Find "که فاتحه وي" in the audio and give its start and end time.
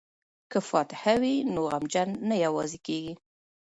0.51-1.35